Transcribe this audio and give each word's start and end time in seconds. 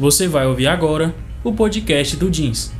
Você 0.00 0.26
vai 0.26 0.46
ouvir 0.46 0.66
agora 0.66 1.14
o 1.44 1.52
podcast 1.52 2.16
do 2.16 2.32
Jeans. 2.32 2.72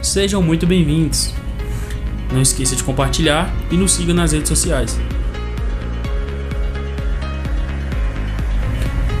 Sejam 0.00 0.40
muito 0.40 0.64
bem-vindos. 0.64 1.34
Não 2.32 2.40
esqueça 2.40 2.76
de 2.76 2.84
compartilhar 2.84 3.52
e 3.68 3.76
nos 3.76 3.94
siga 3.94 4.14
nas 4.14 4.30
redes 4.30 4.48
sociais. 4.48 4.96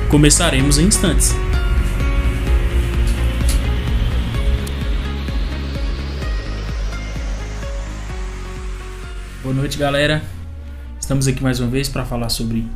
Começaremos 0.08 0.78
em 0.78 0.86
instantes. 0.86 1.34
Boa 9.42 9.52
noite, 9.52 9.76
galera. 9.76 10.37
Estamos 11.08 11.26
aqui 11.26 11.42
mais 11.42 11.58
uma 11.58 11.70
vez 11.70 11.88
para 11.88 12.04
falar 12.04 12.28
sobre 12.28 12.66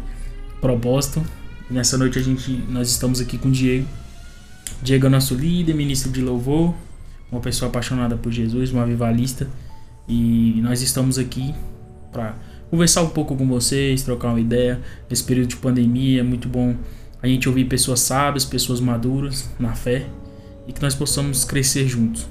propósito. 0.59 1.23
Nessa 1.71 1.99
noite 1.99 2.19
a 2.19 2.23
gente, 2.23 2.51
nós 2.71 2.89
estamos 2.89 3.21
aqui 3.21 3.37
com 3.37 3.51
o 3.51 3.53
Diego. 3.53 3.87
Diego 4.83 5.05
é 5.05 5.11
nosso 5.11 5.35
líder, 5.35 5.75
ministro 5.75 6.11
de 6.11 6.23
louvor, 6.23 6.75
uma 7.31 7.43
pessoa 7.43 7.69
apaixonada 7.69 8.17
por 8.17 8.33
Jesus, 8.33 8.73
uma 8.73 8.85
avivalista. 8.85 9.47
E 10.09 10.59
nós 10.63 10.81
estamos 10.81 11.19
aqui 11.19 11.55
para 12.11 12.35
conversar 12.71 13.03
um 13.03 13.11
pouco 13.11 13.37
com 13.37 13.47
vocês, 13.47 14.03
trocar 14.03 14.29
uma 14.29 14.41
ideia. 14.41 14.81
Nesse 15.11 15.25
período 15.25 15.49
de 15.49 15.57
pandemia 15.57 16.21
é 16.21 16.23
muito 16.23 16.49
bom 16.49 16.75
a 17.23 17.27
gente 17.27 17.47
ouvir 17.51 17.67
pessoas 17.67 18.01
sábias, 18.01 18.47
pessoas 18.47 18.81
maduras 18.81 19.51
na 19.59 19.75
fé 19.75 20.07
e 20.67 20.73
que 20.73 20.81
nós 20.81 20.95
possamos 20.95 21.45
crescer 21.45 21.87
juntos. 21.87 22.27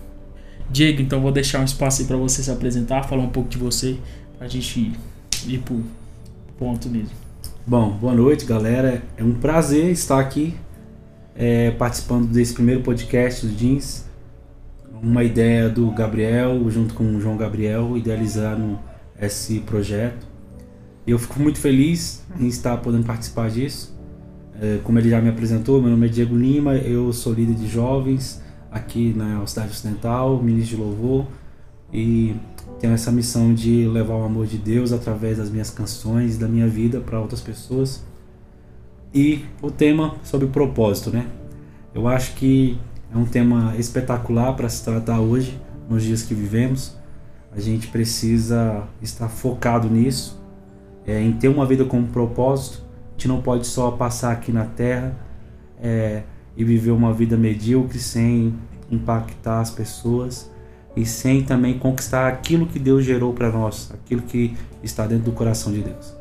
Diego, 0.68 1.00
então 1.00 1.22
vou 1.22 1.32
deixar 1.32 1.60
um 1.60 1.66
espaço 1.66 2.02
aí 2.02 2.08
para 2.08 2.18
você 2.18 2.42
se 2.42 2.50
apresentar, 2.50 3.04
falar 3.04 3.22
um 3.22 3.30
pouco 3.30 3.50
de 3.50 3.60
você, 3.60 4.00
pra 4.40 4.48
gente 4.48 4.94
ir 5.50 5.60
pro 5.60 5.82
ponto 6.58 6.90
mesmo. 6.90 7.12
Bom, 7.66 7.92
boa 7.92 8.14
noite, 8.14 8.46
galera. 8.46 9.04
É 9.18 9.24
um 9.24 9.34
prazer 9.34 9.92
estar 9.92 10.20
aqui 10.20 10.56
é, 11.36 11.72
participando 11.72 12.28
desse 12.28 12.54
primeiro 12.54 12.82
podcast 12.82 13.46
do 13.46 13.56
Jeans. 13.56 14.06
Uma 15.02 15.24
ideia 15.24 15.70
do 15.70 15.90
Gabriel, 15.92 16.70
junto 16.70 16.94
com 16.94 17.04
o 17.16 17.20
João 17.20 17.38
Gabriel, 17.38 17.98
idealizaram 17.98 18.80
esse 19.20 19.60
projeto. 19.62 20.28
E 21.06 21.12
eu 21.12 21.18
fico 21.18 21.40
muito 21.40 21.60
feliz 21.60 22.24
em 22.40 22.48
estar 22.48 22.78
podendo 22.78 23.06
participar 23.06 23.50
disso. 23.50 23.98
É, 24.60 24.80
como 24.84 25.00
ele 25.00 25.10
já 25.10 25.20
me 25.20 25.30
apresentou, 25.30 25.82
meu 25.82 25.90
nome 25.90 26.08
é 26.08 26.10
Diego 26.10 26.36
Lima, 26.36 26.76
eu 26.76 27.12
sou 27.12 27.34
líder 27.34 27.56
de 27.56 27.68
jovens 27.68 28.42
aqui 28.72 29.14
na 29.16 29.46
Cidade 29.48 29.72
Ocidental, 29.72 30.42
ministro 30.42 30.78
de 30.78 30.84
louvor 30.84 31.28
e 31.92 32.36
tenho 32.82 32.94
essa 32.94 33.12
missão 33.12 33.54
de 33.54 33.88
levar 33.88 34.16
o 34.16 34.24
amor 34.24 34.46
de 34.48 34.58
Deus 34.58 34.92
através 34.92 35.38
das 35.38 35.50
minhas 35.50 35.70
canções, 35.70 36.38
da 36.38 36.48
minha 36.48 36.68
vida 36.68 37.00
para 37.00 37.20
outras 37.20 37.40
pessoas. 37.40 38.04
E 39.14 39.46
o 39.62 39.70
tema 39.70 40.16
sobre 40.24 40.48
propósito, 40.48 41.12
né? 41.12 41.28
Eu 41.94 42.08
acho 42.08 42.34
que 42.36 42.78
é 43.14 43.18
um 43.18 43.26
tema 43.26 43.76
espetacular 43.78 44.54
para 44.56 44.68
se 44.68 44.84
tratar 44.84 45.20
hoje, 45.20 45.60
nos 45.90 46.04
dias 46.04 46.24
que 46.24 46.34
vivemos. 46.34 46.96
A 47.52 47.60
gente 47.60 47.88
precisa 47.88 48.84
estar 49.02 49.30
focado 49.30 49.90
nisso, 49.90 50.42
é, 51.06 51.22
em 51.22 51.34
ter 51.34 51.50
uma 51.50 51.66
vida 51.66 51.86
com 51.86 52.04
propósito 52.04 52.92
gente 53.22 53.28
não 53.28 53.40
pode 53.40 53.68
só 53.68 53.92
passar 53.92 54.32
aqui 54.32 54.52
na 54.52 54.66
Terra 54.66 55.16
é, 55.80 56.24
e 56.58 56.64
viver 56.64 56.90
uma 56.90 57.14
vida 57.14 57.38
medíocre 57.38 58.00
sem 58.00 58.56
impactar 58.90 59.60
as 59.60 59.70
pessoas 59.70 60.50
e 60.96 61.06
sem 61.06 61.44
também 61.44 61.78
conquistar 61.78 62.28
aquilo 62.28 62.66
que 62.66 62.80
Deus 62.80 63.06
gerou 63.06 63.34
para 63.34 63.52
nós, 63.52 63.92
aquilo 63.94 64.22
que 64.22 64.56
está 64.84 65.08
dentro 65.08 65.26
do 65.26 65.32
coração 65.32 65.72
de 65.72 65.82
Deus. 65.82 66.14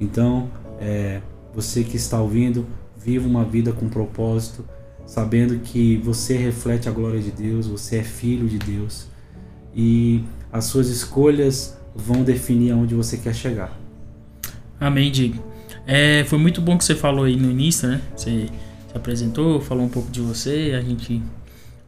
Então, 0.00 0.50
é, 0.80 1.20
você 1.54 1.82
que 1.84 1.96
está 1.96 2.20
ouvindo, 2.20 2.66
viva 2.96 3.26
uma 3.26 3.44
vida 3.44 3.72
com 3.72 3.88
propósito, 3.88 4.64
sabendo 5.06 5.58
que 5.60 5.96
você 5.98 6.36
reflete 6.36 6.88
a 6.88 6.92
glória 6.92 7.20
de 7.20 7.30
Deus, 7.30 7.66
você 7.66 7.96
é 7.96 8.02
filho 8.02 8.48
de 8.48 8.58
Deus 8.58 9.08
e 9.74 10.22
as 10.52 10.64
suas 10.64 10.88
escolhas 10.88 11.78
vão 11.94 12.22
definir 12.22 12.72
aonde 12.72 12.94
você 12.94 13.16
quer 13.16 13.34
chegar. 13.34 13.78
Amém, 14.80 15.10
Diego. 15.10 15.42
É, 15.86 16.24
foi 16.24 16.38
muito 16.38 16.60
bom 16.60 16.76
que 16.76 16.84
você 16.84 16.94
falou 16.94 17.24
aí 17.24 17.36
no 17.36 17.50
início, 17.50 17.88
né? 17.88 18.00
Você 18.14 18.46
se 18.90 18.96
apresentou, 18.96 19.60
falou 19.60 19.84
um 19.84 19.88
pouco 19.88 20.10
de 20.10 20.20
você, 20.20 20.74
a 20.78 20.80
gente. 20.80 21.22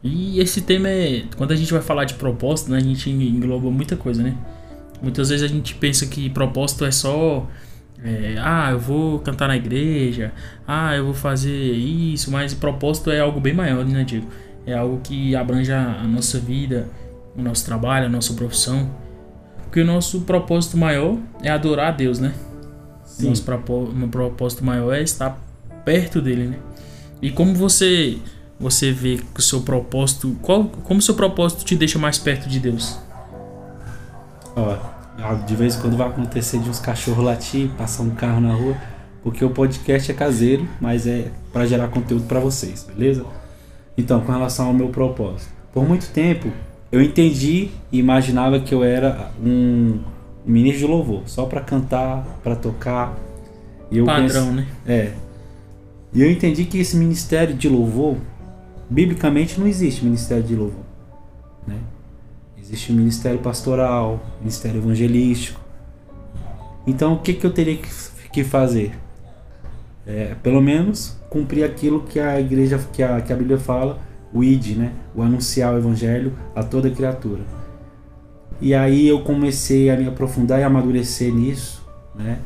E 0.03 0.39
esse 0.39 0.61
tema 0.61 0.89
é. 0.89 1.23
Quando 1.37 1.51
a 1.51 1.55
gente 1.55 1.71
vai 1.71 1.81
falar 1.81 2.05
de 2.05 2.15
propósito, 2.15 2.71
né? 2.71 2.77
A 2.77 2.81
gente 2.81 3.09
engloba 3.09 3.69
muita 3.69 3.95
coisa, 3.95 4.23
né? 4.23 4.35
Muitas 5.01 5.29
vezes 5.29 5.43
a 5.43 5.47
gente 5.47 5.75
pensa 5.75 6.05
que 6.05 6.29
propósito 6.29 6.85
é 6.85 6.91
só. 6.91 7.47
É, 8.03 8.35
ah, 8.39 8.69
eu 8.71 8.79
vou 8.79 9.19
cantar 9.19 9.47
na 9.47 9.55
igreja. 9.55 10.33
Ah, 10.67 10.95
eu 10.95 11.05
vou 11.05 11.13
fazer 11.13 11.51
isso. 11.51 12.31
Mas 12.31 12.53
propósito 12.53 13.11
é 13.11 13.19
algo 13.19 13.39
bem 13.39 13.53
maior, 13.53 13.85
né, 13.85 14.03
Diego? 14.03 14.27
É 14.65 14.73
algo 14.73 14.99
que 15.03 15.35
abrange 15.35 15.71
a 15.71 16.03
nossa 16.03 16.39
vida, 16.39 16.87
o 17.35 17.41
nosso 17.41 17.65
trabalho, 17.65 18.07
a 18.07 18.09
nossa 18.09 18.33
profissão. 18.33 18.89
Porque 19.63 19.81
o 19.81 19.85
nosso 19.85 20.21
propósito 20.21 20.77
maior 20.77 21.17
é 21.43 21.49
adorar 21.49 21.89
a 21.89 21.91
Deus, 21.91 22.19
né? 22.19 22.33
Sim. 23.05 23.29
Nosso 23.29 23.43
propósito, 23.43 24.65
maior 24.65 24.93
é 24.93 25.01
estar 25.01 25.39
perto 25.85 26.21
dele, 26.21 26.47
né? 26.47 26.57
E 27.21 27.29
como 27.29 27.53
você 27.53 28.17
você 28.61 28.91
vê 28.91 29.17
que 29.17 29.39
o 29.39 29.43
seu 29.43 29.61
propósito, 29.61 30.35
qual, 30.41 30.65
como 30.65 30.99
o 30.99 31.03
seu 31.03 31.15
propósito 31.15 31.65
te 31.65 31.75
deixa 31.75 31.97
mais 31.97 32.17
perto 32.17 32.47
de 32.47 32.59
Deus? 32.59 32.97
Ó, 34.55 34.77
de 35.45 35.55
vez 35.55 35.75
em 35.75 35.81
quando 35.81 35.97
vai 35.97 36.07
acontecer 36.07 36.59
de 36.59 36.69
uns 36.69 36.79
cachorros 36.79 37.23
latir, 37.23 37.69
passar 37.77 38.03
um 38.03 38.11
carro 38.11 38.39
na 38.39 38.53
rua, 38.53 38.75
porque 39.23 39.43
o 39.43 39.49
podcast 39.49 40.11
é 40.11 40.13
caseiro, 40.13 40.67
mas 40.79 41.07
é 41.07 41.31
para 41.51 41.65
gerar 41.65 41.87
conteúdo 41.87 42.25
para 42.25 42.39
vocês, 42.39 42.87
beleza? 42.95 43.25
Então, 43.97 44.21
com 44.21 44.31
relação 44.31 44.67
ao 44.67 44.73
meu 44.73 44.89
propósito, 44.89 45.51
por 45.73 45.87
muito 45.87 46.09
tempo 46.11 46.51
eu 46.91 47.01
entendi 47.01 47.69
e 47.91 47.99
imaginava 47.99 48.59
que 48.59 48.73
eu 48.73 48.83
era 48.83 49.31
um 49.41 49.99
ministro 50.45 50.85
de 50.85 50.91
louvor, 50.91 51.23
só 51.25 51.45
para 51.45 51.61
cantar, 51.61 52.25
para 52.43 52.55
tocar. 52.55 53.17
E 53.89 53.97
eu 53.97 54.05
Padrão, 54.05 54.47
conheci, 54.47 54.51
né? 54.51 54.67
É. 54.85 55.11
E 56.13 56.21
eu 56.21 56.29
entendi 56.29 56.65
que 56.65 56.79
esse 56.79 56.97
ministério 56.97 57.55
de 57.55 57.69
louvor, 57.69 58.17
biblicamente 58.91 59.57
não 59.57 59.65
existe 59.65 60.03
ministério 60.03 60.43
de 60.43 60.53
louvor, 60.53 60.83
né? 61.65 61.77
Existe 62.59 62.91
o 62.91 62.95
ministério 62.95 63.39
pastoral, 63.39 64.21
ministério 64.39 64.81
evangelístico. 64.81 65.61
Então 66.85 67.13
o 67.13 67.19
que, 67.19 67.33
que 67.33 67.45
eu 67.45 67.53
teria 67.53 67.77
que, 68.31 68.43
fazer? 68.43 68.91
É, 70.05 70.35
pelo 70.43 70.61
menos 70.61 71.17
cumprir 71.29 71.63
aquilo 71.63 72.01
que 72.01 72.19
a 72.19 72.39
igreja, 72.41 72.77
que 72.91 73.01
a, 73.01 73.21
que 73.21 73.31
a 73.31 73.35
Bíblia 73.35 73.57
fala, 73.57 73.97
o 74.33 74.43
id, 74.43 74.75
né? 74.77 74.91
O 75.15 75.21
anunciar 75.21 75.73
o 75.73 75.77
evangelho 75.77 76.33
a 76.53 76.61
toda 76.61 76.89
criatura. 76.89 77.43
E 78.59 78.75
aí 78.75 79.07
eu 79.07 79.21
comecei 79.21 79.89
a 79.89 79.95
me 79.95 80.05
aprofundar 80.05 80.59
e 80.59 80.63
amadurecer 80.63 81.33
nisso, 81.33 81.81
né? 82.13 82.39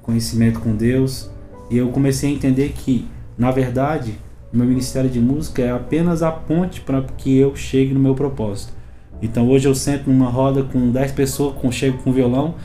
Conhecimento 0.00 0.60
com 0.60 0.76
Deus. 0.76 1.28
E 1.68 1.76
eu 1.76 1.88
comecei 1.88 2.30
a 2.30 2.32
entender 2.32 2.72
que, 2.72 3.08
na 3.36 3.50
verdade, 3.50 4.16
meu 4.52 4.66
ministério 4.66 5.08
de 5.08 5.18
música 5.18 5.62
é 5.62 5.70
apenas 5.70 6.22
a 6.22 6.30
ponte 6.30 6.82
para 6.82 7.02
que 7.02 7.38
eu 7.38 7.56
chegue 7.56 7.94
no 7.94 8.00
meu 8.00 8.14
propósito. 8.14 8.74
Então 9.22 9.48
hoje 9.48 9.66
eu 9.66 9.74
sento 9.74 10.10
numa 10.10 10.28
roda 10.28 10.62
com 10.62 10.90
10 10.90 11.12
pessoas, 11.12 11.56
com, 11.56 11.72
chego 11.72 11.98
com 11.98 12.12
violão, 12.12 12.56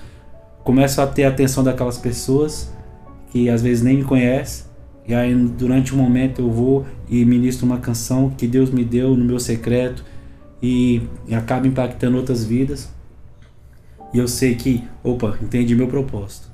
começo 0.64 1.00
a 1.02 1.08
ter 1.08 1.24
a 1.24 1.30
atenção 1.30 1.64
daquelas 1.64 1.98
pessoas 1.98 2.74
que 3.32 3.50
às 3.50 3.62
vezes 3.62 3.84
nem 3.84 3.98
me 3.98 4.04
conhecem. 4.04 4.66
E 5.08 5.14
aí 5.14 5.34
durante 5.34 5.96
um 5.96 5.98
momento 5.98 6.42
eu 6.42 6.52
vou 6.52 6.86
e 7.08 7.24
ministro 7.24 7.66
uma 7.66 7.78
canção 7.78 8.30
que 8.32 8.48
Deus 8.48 8.70
me 8.70 8.84
deu 8.84 9.16
no 9.16 9.24
meu 9.24 9.40
secreto 9.40 10.04
e, 10.62 11.02
e 11.26 11.34
acaba 11.34 11.68
impactando 11.68 12.18
outras 12.18 12.44
vidas. 12.44 12.92
E 14.14 14.18
eu 14.18 14.28
sei 14.28 14.56
que, 14.56 14.84
opa, 15.04 15.38
entendi 15.42 15.74
meu 15.74 15.88
propósito. 15.88 16.50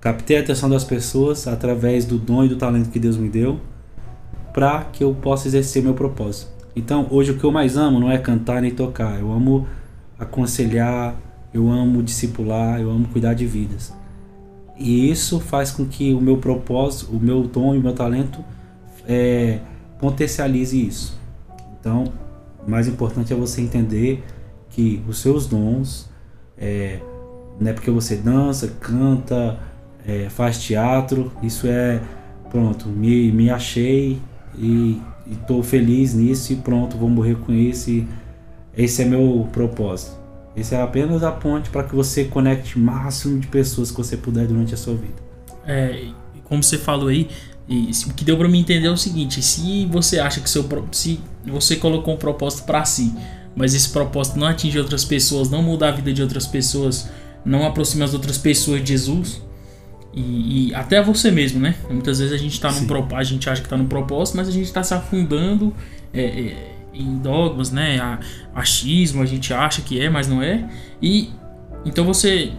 Captei 0.00 0.38
a 0.38 0.40
atenção 0.40 0.68
das 0.68 0.82
pessoas 0.82 1.46
através 1.46 2.04
do 2.04 2.18
dom 2.18 2.44
e 2.44 2.48
do 2.48 2.56
talento 2.56 2.90
que 2.90 2.98
Deus 2.98 3.16
me 3.16 3.28
deu 3.28 3.60
para 4.54 4.84
que 4.84 5.02
eu 5.02 5.12
possa 5.12 5.48
exercer 5.48 5.82
meu 5.82 5.94
propósito. 5.94 6.52
Então, 6.76 7.08
hoje 7.10 7.32
o 7.32 7.36
que 7.36 7.44
eu 7.44 7.50
mais 7.50 7.76
amo 7.76 7.98
não 7.98 8.10
é 8.10 8.16
cantar 8.16 8.62
nem 8.62 8.70
tocar, 8.70 9.18
eu 9.18 9.32
amo 9.32 9.66
aconselhar, 10.16 11.16
eu 11.52 11.68
amo 11.68 12.02
discipular, 12.02 12.80
eu 12.80 12.88
amo 12.88 13.08
cuidar 13.08 13.34
de 13.34 13.46
vidas. 13.46 13.92
E 14.78 15.10
isso 15.10 15.40
faz 15.40 15.72
com 15.72 15.84
que 15.84 16.14
o 16.14 16.20
meu 16.20 16.38
propósito, 16.38 17.14
o 17.14 17.20
meu 17.20 17.42
dom 17.42 17.74
e 17.74 17.78
o 17.78 17.82
meu 17.82 17.92
talento 17.92 18.44
é, 19.06 19.58
potencialize 19.98 20.86
isso. 20.86 21.18
Então, 21.78 22.12
o 22.64 22.70
mais 22.70 22.86
importante 22.86 23.32
é 23.32 23.36
você 23.36 23.60
entender 23.60 24.24
que 24.70 25.02
os 25.08 25.18
seus 25.18 25.46
dons, 25.48 26.08
é, 26.56 27.00
não 27.60 27.70
é 27.70 27.72
porque 27.72 27.90
você 27.90 28.16
dança, 28.16 28.68
canta, 28.80 29.58
é, 30.06 30.28
faz 30.28 30.62
teatro, 30.62 31.32
isso 31.42 31.66
é 31.66 32.00
pronto, 32.50 32.88
me, 32.88 33.32
me 33.32 33.50
achei 33.50 34.20
e 34.58 35.00
estou 35.30 35.62
feliz 35.62 36.14
nisso 36.14 36.52
e 36.52 36.56
pronto, 36.56 36.96
vou 36.96 37.08
morrer 37.08 37.36
com 37.36 37.52
isso. 37.52 37.90
E 37.90 38.06
esse 38.76 39.02
é 39.02 39.04
meu 39.04 39.48
propósito. 39.52 40.18
Esse 40.56 40.74
é 40.74 40.82
apenas 40.82 41.22
a 41.22 41.32
ponte 41.32 41.70
para 41.70 41.82
que 41.82 41.94
você 41.94 42.24
conecte 42.24 42.76
o 42.76 42.80
máximo 42.80 43.40
de 43.40 43.46
pessoas 43.48 43.90
que 43.90 43.96
você 43.96 44.16
puder 44.16 44.46
durante 44.46 44.74
a 44.74 44.76
sua 44.76 44.94
vida. 44.94 45.22
é, 45.66 46.08
como 46.44 46.62
você 46.62 46.78
falou 46.78 47.08
aí, 47.08 47.28
e 47.68 47.90
o 48.06 48.14
que 48.14 48.24
deu 48.24 48.36
para 48.36 48.48
me 48.48 48.58
entender 48.58 48.86
é 48.86 48.90
o 48.90 48.96
seguinte: 48.96 49.42
se 49.42 49.86
você 49.86 50.18
acha 50.18 50.40
que 50.40 50.48
seu 50.48 50.68
se 50.92 51.20
você 51.46 51.76
colocou 51.76 52.14
um 52.14 52.16
propósito 52.18 52.64
para 52.64 52.84
si, 52.84 53.12
mas 53.56 53.74
esse 53.74 53.88
propósito 53.88 54.38
não 54.38 54.46
atinge 54.46 54.78
outras 54.78 55.04
pessoas, 55.04 55.48
não 55.48 55.62
muda 55.62 55.88
a 55.88 55.90
vida 55.90 56.12
de 56.12 56.22
outras 56.22 56.46
pessoas, 56.46 57.08
não 57.44 57.66
aproxima 57.66 58.04
as 58.04 58.12
outras 58.12 58.36
pessoas 58.36 58.82
de 58.82 58.88
Jesus, 58.88 59.40
e, 60.14 60.68
e 60.68 60.74
até 60.74 61.02
você 61.02 61.30
mesmo, 61.30 61.58
né? 61.58 61.74
Muitas 61.90 62.20
vezes 62.20 62.32
a 62.32 62.36
gente 62.36 62.60
tá 62.60 62.70
num 62.70 62.86
pro, 62.86 63.06
a 63.14 63.24
gente 63.24 63.50
acha 63.50 63.60
que 63.60 63.68
tá 63.68 63.76
no 63.76 63.86
propósito, 63.86 64.36
mas 64.36 64.48
a 64.48 64.52
gente 64.52 64.66
está 64.66 64.82
se 64.82 64.94
afundando 64.94 65.74
é, 66.12 66.22
é, 66.22 66.74
em 66.94 67.18
dogmas, 67.18 67.72
né? 67.72 67.98
A, 67.98 68.20
achismo, 68.54 69.22
a 69.22 69.26
gente 69.26 69.52
acha 69.52 69.82
que 69.82 70.00
é, 70.00 70.08
mas 70.08 70.28
não 70.28 70.40
é. 70.40 70.68
E 71.02 71.30
então 71.84 72.04
você 72.04 72.52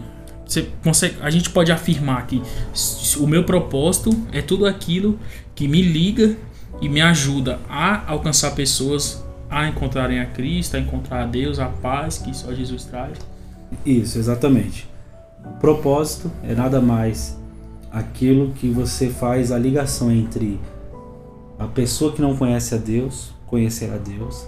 você 0.44 0.68
consegue, 0.84 1.16
a 1.22 1.30
gente 1.30 1.50
pode 1.50 1.72
afirmar 1.72 2.26
que 2.26 2.40
o 3.18 3.26
meu 3.26 3.42
propósito 3.42 4.10
é 4.32 4.40
tudo 4.40 4.66
aquilo 4.66 5.18
que 5.54 5.66
me 5.66 5.82
liga 5.82 6.36
e 6.80 6.88
me 6.88 7.00
ajuda 7.00 7.58
a 7.68 8.08
alcançar 8.08 8.54
pessoas 8.54 9.24
a 9.48 9.66
encontrarem 9.66 10.20
a 10.20 10.26
Cristo, 10.26 10.76
a 10.76 10.80
encontrar 10.80 11.22
a 11.22 11.26
Deus, 11.26 11.58
a 11.58 11.66
paz 11.66 12.18
que 12.18 12.36
só 12.36 12.52
Jesus 12.52 12.84
traz. 12.84 13.18
Isso, 13.84 14.18
exatamente. 14.18 14.86
O 15.44 15.58
propósito 15.58 16.30
é 16.44 16.54
nada 16.54 16.80
mais 16.80 17.36
aquilo 17.96 18.52
que 18.52 18.68
você 18.68 19.08
faz 19.08 19.50
a 19.50 19.58
ligação 19.58 20.12
entre 20.12 20.60
a 21.58 21.66
pessoa 21.66 22.12
que 22.12 22.20
não 22.20 22.36
conhece 22.36 22.74
a 22.74 22.76
Deus, 22.76 23.32
conhecer 23.46 23.90
a 23.90 23.96
Deus, 23.96 24.46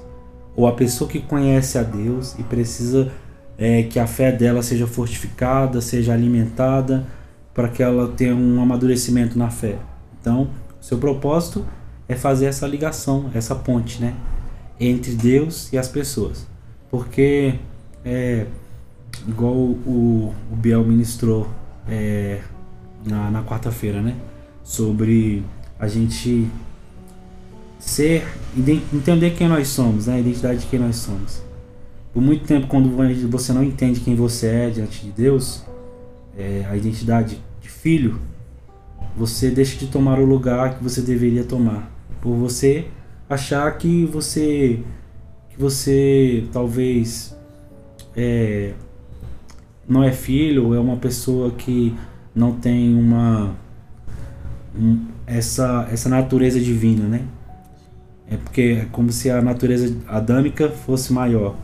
ou 0.54 0.66
a 0.66 0.72
pessoa 0.72 1.08
que 1.08 1.18
conhece 1.18 1.78
a 1.78 1.82
Deus 1.82 2.38
e 2.38 2.42
precisa 2.42 3.10
é, 3.56 3.84
que 3.84 3.98
a 3.98 4.06
fé 4.06 4.30
dela 4.30 4.62
seja 4.62 4.86
fortificada, 4.86 5.80
seja 5.80 6.12
alimentada, 6.12 7.06
para 7.54 7.70
que 7.70 7.82
ela 7.82 8.08
tenha 8.08 8.36
um 8.36 8.60
amadurecimento 8.60 9.38
na 9.38 9.48
fé. 9.48 9.78
Então, 10.20 10.50
seu 10.78 10.98
propósito 10.98 11.64
é 12.06 12.14
fazer 12.14 12.46
essa 12.46 12.66
ligação, 12.66 13.30
essa 13.32 13.54
ponte, 13.54 13.98
né, 13.98 14.14
entre 14.78 15.12
Deus 15.12 15.72
e 15.72 15.78
as 15.78 15.88
pessoas, 15.88 16.46
porque 16.90 17.54
é 18.04 18.44
igual 19.26 19.54
o, 19.54 20.34
o 20.52 20.56
Biel 20.56 20.84
ministrou 20.84 21.48
é, 21.88 22.40
na, 23.08 23.30
na 23.30 23.42
quarta-feira, 23.42 24.00
né, 24.00 24.14
sobre 24.62 25.42
a 25.78 25.88
gente 25.88 26.48
ser 27.78 28.26
entender 28.92 29.30
quem 29.30 29.48
nós 29.48 29.68
somos, 29.68 30.06
né, 30.06 30.16
a 30.16 30.20
identidade 30.20 30.60
de 30.60 30.66
quem 30.66 30.78
nós 30.78 30.96
somos. 30.96 31.42
Por 32.12 32.22
muito 32.22 32.44
tempo, 32.44 32.66
quando 32.66 32.90
você 33.28 33.52
não 33.52 33.62
entende 33.62 34.00
quem 34.00 34.14
você 34.14 34.46
é 34.46 34.70
diante 34.70 35.04
de 35.04 35.12
Deus, 35.12 35.62
é, 36.36 36.66
a 36.68 36.76
identidade 36.76 37.38
de 37.60 37.68
filho, 37.68 38.18
você 39.16 39.50
deixa 39.50 39.76
de 39.76 39.86
tomar 39.86 40.18
o 40.18 40.24
lugar 40.24 40.76
que 40.76 40.82
você 40.82 41.00
deveria 41.00 41.44
tomar. 41.44 41.90
Por 42.20 42.34
você 42.34 42.86
achar 43.28 43.70
que 43.76 44.06
você 44.06 44.80
que 45.50 45.60
você 45.60 46.44
talvez 46.52 47.36
é, 48.16 48.72
não 49.88 50.04
é 50.04 50.12
filho, 50.12 50.74
é 50.74 50.80
uma 50.80 50.96
pessoa 50.96 51.50
que 51.50 51.94
não 52.38 52.52
tem 52.52 52.94
uma 52.94 53.54
um, 54.78 55.06
essa 55.26 55.88
essa 55.90 56.08
natureza 56.08 56.60
divina, 56.60 57.04
né? 57.04 57.22
É 58.30 58.36
porque 58.36 58.80
é 58.82 58.84
como 58.92 59.10
se 59.10 59.28
a 59.30 59.42
natureza 59.42 59.96
adâmica 60.06 60.68
fosse 60.68 61.12
maior. 61.12 61.56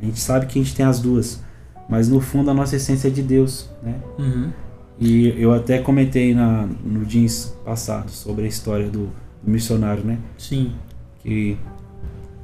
A 0.00 0.04
gente 0.04 0.18
sabe 0.18 0.46
que 0.46 0.58
a 0.58 0.62
gente 0.62 0.74
tem 0.74 0.84
as 0.84 1.00
duas, 1.00 1.42
mas 1.88 2.08
no 2.08 2.20
fundo 2.20 2.50
a 2.50 2.54
nossa 2.54 2.76
essência 2.76 3.08
é 3.08 3.10
de 3.10 3.22
Deus, 3.22 3.70
né? 3.82 3.94
Uhum. 4.18 4.50
E 4.98 5.28
eu 5.40 5.52
até 5.52 5.78
comentei 5.78 6.34
na, 6.34 6.66
no 6.84 7.04
jeans 7.04 7.56
passado 7.64 8.10
sobre 8.10 8.44
a 8.46 8.48
história 8.48 8.88
do, 8.88 9.10
do, 9.42 9.50
missionário, 9.50 10.02
né? 10.02 10.18
Sim. 10.36 10.72
Que, 11.20 11.56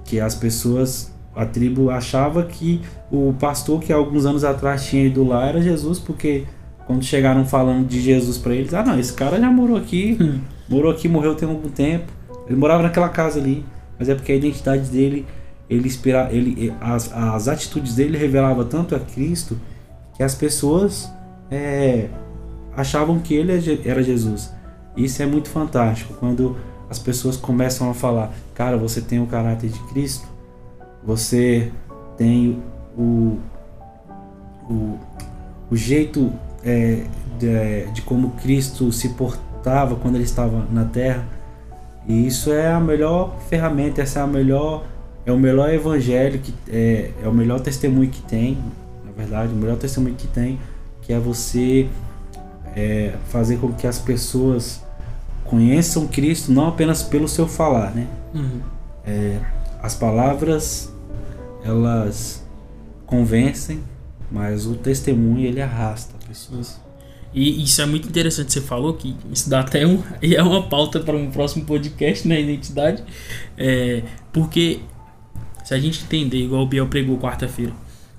que 0.05 0.21
as 0.21 0.35
pessoas, 0.35 1.13
a 1.35 1.45
tribo 1.45 1.91
achava 1.91 2.45
que 2.45 2.81
o 3.11 3.35
pastor 3.41 3.81
que 3.81 3.93
alguns 3.93 4.25
anos 4.25 4.45
atrás 4.45 4.85
tinha 4.87 5.05
ido 5.05 5.25
lá 5.25 5.47
era 5.47 5.61
Jesus, 5.61 5.99
porque 5.99 6.45
quando 6.87 7.03
chegaram 7.03 7.45
falando 7.45 7.87
de 7.87 8.01
Jesus 8.01 8.39
para 8.39 8.55
eles, 8.55 8.75
ah 8.75 8.83
não, 8.83 8.99
esse 8.99 9.13
cara 9.13 9.41
já 9.41 9.51
morou 9.51 9.77
aqui, 9.77 10.19
hum. 10.21 10.41
morou 10.69 10.93
aqui, 10.93 11.09
morreu 11.09 11.35
tem 11.35 11.49
algum 11.49 11.69
tempo. 11.69 12.13
Ele 12.47 12.57
morava 12.57 12.83
naquela 12.83 13.09
casa 13.09 13.41
ali, 13.41 13.65
mas 13.99 14.09
é 14.09 14.15
porque 14.15 14.33
a 14.33 14.37
identidade 14.37 14.89
dele 14.91 15.27
ele 15.69 15.87
inspira, 15.87 16.29
ele, 16.31 16.73
as, 16.81 17.11
as 17.13 17.49
atitudes 17.49 17.95
dele 17.95 18.19
revelava 18.19 18.65
tanto 18.65 18.95
a 18.95 19.01
Cristo 19.01 19.59
que 20.15 20.23
as 20.23 20.35
pessoas 20.35 21.11
é, 21.51 22.09
achavam 22.77 23.19
que 23.19 23.35
ele 23.35 23.53
é 23.53 23.89
era 23.89 24.03
Jesus. 24.03 24.53
Isso 24.97 25.23
é 25.23 25.27
muito 25.27 25.49
fantástico 25.49 26.15
quando 26.15 26.57
as 26.89 26.99
pessoas 26.99 27.37
começam 27.37 27.91
a 27.91 27.95
falar, 27.95 28.33
cara, 28.55 28.77
você 28.77 29.01
tem 29.01 29.21
o 29.21 29.27
caráter 29.27 29.71
de 29.71 29.79
Cristo, 29.89 30.29
você 31.03 31.73
tem 32.17 32.63
o, 32.97 33.39
o, 34.69 34.99
o 35.71 35.77
jeito 35.77 36.33
é, 36.65 37.05
de, 37.39 37.93
de 37.93 38.03
como 38.03 38.31
Cristo 38.31 38.91
se 38.93 39.11
portava 39.11 39.97
quando 39.97 40.17
ele 40.17 40.25
estava 40.25 40.65
na 40.71 40.85
terra. 40.85 41.25
E 42.07 42.27
isso 42.27 42.53
é 42.53 42.71
a 42.71 42.81
melhor 42.81 43.39
ferramenta, 43.49 44.03
essa 44.03 44.21
é 44.21 44.23
a 44.23 44.27
melhor 44.27 44.85
é 45.27 45.33
o 45.33 45.39
melhor 45.39 45.73
evangelho 45.73 46.39
que 46.39 46.55
é, 46.69 47.11
é 47.23 47.29
o 47.29 47.33
melhor 47.33 47.59
testemunho 47.61 48.11
que 48.11 48.21
tem, 48.23 48.59
na 49.05 49.13
verdade, 49.13 49.55
o 49.55 49.57
melhor 49.57 49.77
testemunho 49.79 50.15
que 50.15 50.27
tem, 50.27 50.61
que 51.01 51.15
é 51.15 51.19
você 51.19 51.89
é, 52.77 53.15
fazer 53.29 53.57
com 53.57 53.73
que 53.73 53.87
as 53.87 53.99
pessoas 53.99 54.83
conheçam 55.45 56.07
Cristo 56.07 56.53
não 56.53 56.69
apenas 56.69 57.03
pelo 57.03 57.29
seu 57.29 57.47
falar, 57.47 57.95
né? 57.95 58.07
Uhum. 58.35 58.61
É, 59.07 59.39
as 59.83 59.95
palavras 59.95 60.93
elas 61.65 62.45
convencem, 63.07 63.81
mas 64.31 64.67
o 64.67 64.75
testemunho 64.75 65.47
ele 65.47 65.63
arrasta 65.63 66.14
pessoas. 66.35 66.81
E 67.33 67.63
isso 67.63 67.81
é 67.81 67.87
muito 67.87 68.09
interessante 68.09 68.53
você 68.53 68.61
falou 68.61 68.95
que 68.95 69.17
isso 69.33 69.49
dá 69.51 69.61
até 69.61 69.87
um 69.87 70.03
é 70.23 70.43
uma 70.43 70.63
pauta 70.69 71.01
para 71.01 71.17
um 71.17 71.31
próximo 71.31 71.65
podcast 71.65 72.27
na 72.29 72.35
né, 72.35 72.43
identidade, 72.43 73.03
é, 73.57 74.03
porque 74.33 74.81
se 75.65 75.75
a 75.75 75.79
gente 75.79 76.05
entender, 76.05 76.39
igual 76.39 76.63
o 76.63 76.67
Biel 76.67 76.87
pregou 76.87 77.19
quarta-feira, 77.19 77.73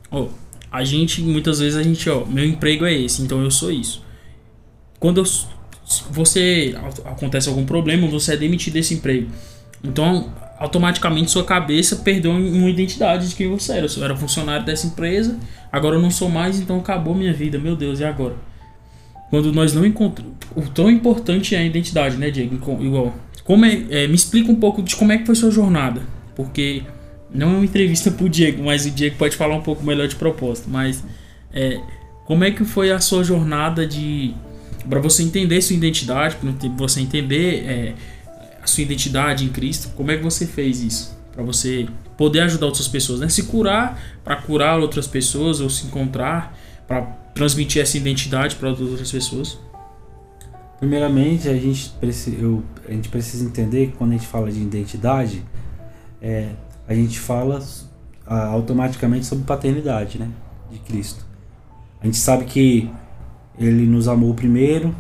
ó, 0.10 0.28
a 0.72 0.84
gente, 0.84 1.22
muitas 1.22 1.60
vezes 1.60 1.78
a 1.78 1.84
gente, 1.84 2.10
ó, 2.10 2.26
meu 2.26 2.44
emprego 2.44 2.86
é 2.86 2.94
esse, 2.94 3.22
então 3.22 3.42
eu 3.42 3.52
sou 3.52 3.72
isso. 3.72 4.04
Quando 5.00 5.20
eu, 5.20 5.24
você 6.10 6.76
acontece 7.06 7.48
algum 7.48 7.66
problema, 7.66 8.08
você 8.08 8.34
é 8.34 8.38
demitido 8.38 8.74
desse 8.74 8.96
emprego. 8.96 9.30
Então, 9.84 10.34
automaticamente 10.58 11.32
sua 11.32 11.44
cabeça 11.44 11.98
perdeu 11.98 12.32
uma 12.32 12.70
identidade 12.70 13.30
de 13.30 13.36
quem 13.36 13.50
você 13.50 13.74
era. 13.74 13.88
Eu 13.96 14.04
era 14.04 14.16
funcionário 14.16 14.66
dessa 14.66 14.88
empresa, 14.88 15.38
agora 15.72 15.96
eu 15.96 16.02
não 16.02 16.12
sou 16.12 16.30
mais, 16.30 16.60
então 16.60 16.80
acabou 16.80 17.14
minha 17.14 17.34
vida. 17.34 17.60
Meu 17.60 17.76
Deus, 17.76 18.00
e 18.00 18.06
agora? 18.06 18.36
Quando 19.30 19.52
nós 19.52 19.74
não 19.74 19.86
encontramos. 19.86 20.34
O 20.56 20.62
tão 20.62 20.90
importante 20.90 21.56
é 21.56 21.60
a 21.60 21.64
identidade, 21.64 22.16
né, 22.18 22.30
Diego? 22.30 22.56
Igual. 22.82 23.14
Como 23.44 23.66
é, 23.66 23.86
é, 23.90 24.08
me 24.08 24.16
explica 24.16 24.52
um 24.52 24.56
pouco 24.56 24.82
de 24.82 24.96
como 24.96 25.12
é 25.12 25.18
que 25.18 25.26
foi 25.26 25.36
sua 25.36 25.52
jornada. 25.52 26.02
Porque 26.36 26.84
não 27.34 27.48
é 27.48 27.56
uma 27.56 27.66
entrevista 27.66 28.10
pro 28.10 28.30
Diego, 28.30 28.64
mas 28.64 28.86
o 28.86 28.92
Diego 28.92 29.18
pode 29.18 29.36
falar 29.36 29.56
um 29.56 29.62
pouco 29.62 29.84
melhor 29.84 30.08
de 30.08 30.16
propósito. 30.16 30.70
Mas 30.70 31.04
é, 31.54 31.80
como 32.26 32.44
é 32.44 32.52
que 32.52 32.64
foi 32.64 32.92
a 32.92 33.00
sua 33.00 33.24
jornada 33.24 33.86
de. 33.86 34.34
para 34.90 35.00
você 35.00 35.24
entender 35.24 35.62
sua 35.62 35.76
identidade, 35.76 36.36
para 36.38 36.70
você 36.78 37.02
entender 37.02 37.66
é, 37.68 37.94
a 38.66 38.68
sua 38.68 38.82
identidade 38.82 39.46
em 39.46 39.50
Cristo, 39.50 39.90
como 39.96 40.12
é 40.12 40.18
que 40.18 40.24
você 40.24 40.46
fez 40.46 40.82
isso? 40.82 41.16
Para 41.32 41.44
você 41.44 41.88
poder 42.18 42.42
ajudar 42.42 42.66
outras 42.66 42.88
pessoas, 42.88 43.20
né? 43.20 43.30
Se 43.30 43.44
curar, 43.44 44.02
para 44.24 44.36
curar 44.38 44.80
outras 44.80 45.06
pessoas, 45.08 45.62
ou 45.62 45.70
se 45.70 45.86
encontrar, 45.86 46.58
para 46.88 47.02
transmitir 47.36 47.82
essa 47.82 47.96
identidade 47.96 48.56
para 48.56 48.70
outras 48.70 49.12
pessoas. 49.12 49.60
Primeiramente, 50.80 51.48
a 51.48 51.56
gente, 51.56 51.90
precisa, 52.00 52.38
eu, 52.38 52.64
a 52.88 52.92
gente 52.92 53.10
precisa 53.10 53.46
entender 53.46 53.88
que 53.88 53.98
quando 53.98 54.12
a 54.12 54.14
gente 54.14 54.28
fala 54.28 54.52
de 54.52 54.60
identidade, 54.60 55.44
é, 56.22 56.50
a 56.88 56.94
gente 56.94 57.20
fala 57.20 57.64
automaticamente 58.26 59.26
sobre 59.26 59.46
paternidade, 59.46 60.18
né, 60.18 60.30
de 60.72 60.80
Cristo. 60.80 61.24
A 62.02 62.06
gente 62.06 62.18
sabe 62.18 62.46
que 62.46 62.90
ele 63.60 63.86
nos 63.86 64.08
amou 64.08 64.34
primeiro, 64.34 64.96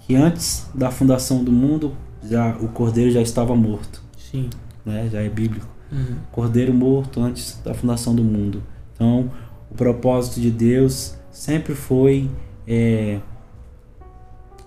que 0.00 0.14
antes 0.14 0.66
da 0.74 0.90
fundação 0.90 1.42
do 1.42 1.50
mundo 1.50 1.96
já 2.22 2.56
o 2.56 2.68
cordeiro 2.68 3.10
já 3.10 3.20
estava 3.20 3.54
morto. 3.54 4.02
Sim. 4.16 4.48
Né, 4.84 5.08
já 5.10 5.20
é 5.20 5.28
bíblico. 5.28 5.66
Uhum. 5.90 6.16
Cordeiro 6.30 6.72
morto 6.72 7.20
antes 7.20 7.60
da 7.64 7.74
fundação 7.74 8.14
do 8.14 8.24
mundo. 8.24 8.62
Então, 8.94 9.30
o 9.70 9.74
propósito 9.74 10.40
de 10.40 10.50
Deus 10.50 11.14
sempre 11.30 11.74
foi 11.74 12.30
é, 12.66 13.20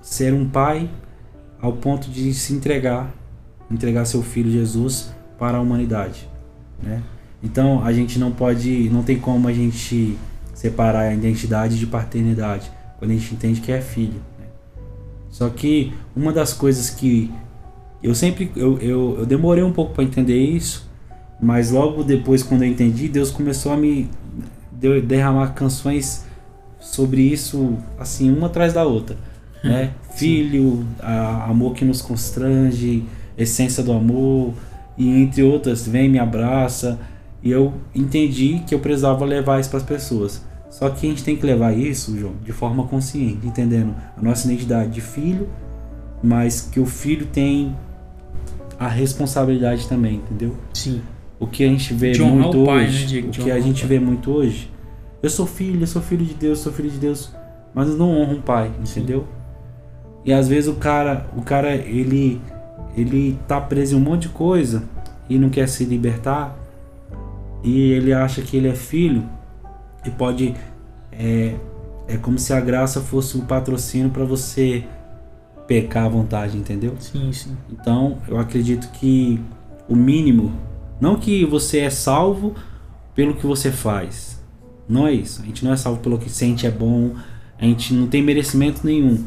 ser 0.01 0.33
um 0.33 0.47
pai 0.47 0.89
ao 1.59 1.73
ponto 1.73 2.09
de 2.09 2.33
se 2.33 2.53
entregar, 2.53 3.13
entregar 3.71 4.05
seu 4.05 4.21
filho 4.21 4.51
Jesus 4.51 5.11
para 5.37 5.57
a 5.57 5.61
humanidade, 5.61 6.29
né? 6.81 7.01
Então 7.41 7.83
a 7.83 7.93
gente 7.93 8.17
não 8.17 8.31
pode, 8.31 8.89
não 8.89 9.03
tem 9.03 9.19
como 9.19 9.47
a 9.47 9.53
gente 9.53 10.17
separar 10.53 11.01
a 11.01 11.13
identidade 11.13 11.77
de 11.77 11.85
paternidade 11.85 12.71
quando 12.97 13.11
a 13.11 13.13
gente 13.13 13.33
entende 13.33 13.61
que 13.61 13.71
é 13.71 13.81
filho. 13.81 14.21
Né? 14.39 14.45
Só 15.29 15.49
que 15.49 15.93
uma 16.15 16.31
das 16.31 16.53
coisas 16.53 16.89
que 16.89 17.31
eu 18.05 18.15
sempre 18.15 18.51
eu, 18.55 18.77
eu, 18.79 19.15
eu 19.19 19.25
demorei 19.25 19.63
um 19.63 19.71
pouco 19.71 19.93
para 19.93 20.03
entender 20.03 20.37
isso, 20.37 20.89
mas 21.41 21.71
logo 21.71 22.03
depois 22.03 22.43
quando 22.43 22.63
eu 22.63 22.69
entendi, 22.69 23.07
Deus 23.07 23.31
começou 23.31 23.71
a 23.71 23.77
me 23.77 24.09
derramar 25.03 25.53
canções 25.53 26.25
sobre 26.79 27.21
isso 27.21 27.77
assim 27.97 28.31
uma 28.31 28.47
atrás 28.47 28.73
da 28.73 28.83
outra, 28.83 29.17
né? 29.63 29.91
Filho, 30.15 30.85
a, 30.99 31.49
amor 31.49 31.73
que 31.73 31.83
nos 31.83 32.01
constrange, 32.01 33.03
essência 33.37 33.83
do 33.83 33.91
amor 33.91 34.53
e 34.97 35.09
entre 35.21 35.43
outras, 35.43 35.87
vem 35.87 36.07
me 36.07 36.19
abraça. 36.19 36.99
E 37.41 37.51
eu 37.51 37.73
entendi 37.93 38.61
que 38.65 38.73
eu 38.73 38.79
precisava 38.79 39.25
levar 39.25 39.59
isso 39.59 39.69
para 39.69 39.79
as 39.79 39.85
pessoas. 39.85 40.43
Só 40.69 40.89
que 40.89 41.05
a 41.05 41.09
gente 41.09 41.23
tem 41.23 41.35
que 41.35 41.45
levar 41.45 41.77
isso, 41.77 42.17
João, 42.19 42.33
de 42.43 42.51
forma 42.51 42.85
consciente, 42.85 43.45
entendendo 43.45 43.95
a 44.17 44.21
nossa 44.21 44.47
identidade 44.47 44.91
de 44.91 45.01
filho, 45.01 45.47
mas 46.21 46.61
que 46.61 46.79
o 46.79 46.85
filho 46.85 47.27
tem 47.27 47.75
a 48.79 48.87
responsabilidade 48.87 49.87
também, 49.87 50.15
entendeu? 50.15 50.55
Sim. 50.73 51.01
O 51.39 51.47
que 51.47 51.63
a 51.63 51.67
gente 51.67 51.93
vê 51.93 52.21
honrar 52.21 52.47
muito 52.47 52.65
pai, 52.65 52.85
hoje, 52.85 53.01
né, 53.01 53.07
Diego? 53.07 53.27
o 53.27 53.31
De 53.31 53.39
que 53.41 53.51
a 53.51 53.59
gente 53.59 53.85
vê 53.85 53.99
muito 53.99 54.31
hoje, 54.31 54.71
eu 55.21 55.29
sou 55.29 55.45
filho, 55.45 55.81
eu 55.81 55.87
sou 55.87 56.01
filho 56.01 56.25
de 56.25 56.33
Deus, 56.33 56.59
sou 56.59 56.71
filho 56.71 56.89
de 56.89 56.97
Deus, 56.97 57.31
mas 57.73 57.89
eu 57.89 57.97
não 57.97 58.09
honro 58.09 58.35
um 58.35 58.41
pai, 58.41 58.71
entendeu? 58.79 59.25
E 60.23 60.33
às 60.33 60.47
vezes 60.47 60.69
o 60.69 60.75
cara, 60.75 61.27
o 61.35 61.41
cara 61.41 61.75
ele 61.75 62.41
ele 62.97 63.37
tá 63.47 63.59
preso 63.59 63.95
em 63.95 63.97
um 63.97 64.01
monte 64.01 64.23
de 64.23 64.29
coisa 64.29 64.83
e 65.29 65.37
não 65.37 65.49
quer 65.49 65.67
se 65.67 65.83
libertar 65.83 66.57
e 67.61 67.91
ele 67.91 68.13
acha 68.13 68.41
que 68.41 68.55
ele 68.55 68.69
é 68.69 68.73
filho 68.73 69.27
e 70.05 70.09
pode 70.09 70.55
é, 71.11 71.55
é 72.07 72.17
como 72.17 72.39
se 72.39 72.53
a 72.53 72.59
graça 72.61 73.01
fosse 73.01 73.37
um 73.37 73.41
patrocínio 73.41 74.09
para 74.09 74.23
você 74.23 74.85
pecar 75.67 76.05
à 76.05 76.09
vontade, 76.09 76.57
entendeu? 76.57 76.95
Sim, 76.99 77.31
sim. 77.31 77.57
Então, 77.71 78.19
eu 78.27 78.37
acredito 78.37 78.89
que 78.91 79.39
o 79.87 79.95
mínimo, 79.95 80.51
não 80.99 81.15
que 81.15 81.45
você 81.45 81.79
é 81.79 81.89
salvo 81.89 82.55
pelo 83.13 83.33
que 83.35 83.45
você 83.45 83.71
faz. 83.71 84.41
Não 84.87 85.07
é 85.07 85.13
isso. 85.13 85.41
A 85.41 85.45
gente 85.45 85.65
não 85.65 85.73
é 85.73 85.77
salvo 85.77 85.99
pelo 85.99 86.17
que 86.17 86.29
sente 86.29 86.67
é 86.67 86.71
bom, 86.71 87.15
a 87.59 87.65
gente 87.65 87.93
não 87.93 88.07
tem 88.07 88.21
merecimento 88.21 88.85
nenhum. 88.85 89.23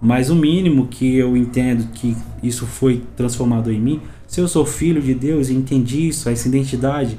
Mas 0.00 0.28
o 0.30 0.34
mínimo 0.34 0.88
que 0.88 1.16
eu 1.16 1.36
entendo 1.36 1.90
que 1.92 2.16
isso 2.42 2.66
foi 2.66 3.02
transformado 3.16 3.72
em 3.72 3.80
mim, 3.80 4.00
se 4.26 4.40
eu 4.40 4.48
sou 4.48 4.66
filho 4.66 5.00
de 5.00 5.14
Deus 5.14 5.48
e 5.48 5.54
entendi 5.54 6.08
isso, 6.08 6.28
essa 6.28 6.48
identidade, 6.48 7.18